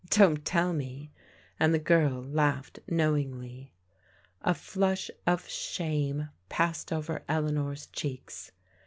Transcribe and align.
Don't 0.09 0.43
tell 0.43 0.73
me," 0.73 1.11
and 1.59 1.75
the 1.75 1.77
girl 1.77 2.23
laughed 2.23 2.79
knowingly. 2.87 3.71
A 4.41 4.55
flush 4.55 5.11
of 5.27 5.47
shame 5.47 6.29
passed 6.49 6.91
over 6.91 7.21
Eleanor's 7.29 7.85
cheeks. 7.85 8.51